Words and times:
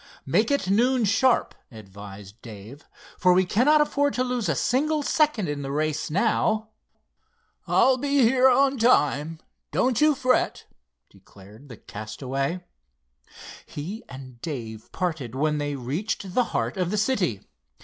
"Make 0.25 0.49
it 0.49 0.67
noon, 0.67 1.05
sharp," 1.05 1.53
advised 1.69 2.41
Dave, 2.41 2.87
"for 3.19 3.33
we 3.33 3.45
cannot 3.45 3.81
afford 3.81 4.15
to 4.15 4.23
lose 4.23 4.49
a 4.49 4.55
single 4.55 5.03
second 5.03 5.47
in 5.47 5.61
the 5.61 5.71
race 5.71 6.09
now." 6.09 6.69
"I'll 7.67 7.97
be 7.97 8.23
here 8.23 8.49
on 8.49 8.79
time, 8.79 9.37
don't 9.71 10.01
you 10.01 10.15
fret," 10.15 10.65
declared 11.11 11.69
the 11.69 11.77
castaway. 11.77 12.65
He 13.67 14.01
and 14.09 14.41
Dave 14.41 14.91
parted 14.91 15.35
when 15.35 15.59
they 15.59 15.75
reached 15.75 16.33
the 16.33 16.45
heart 16.45 16.77
of 16.77 16.89
the 16.89 16.97
city. 16.97 17.43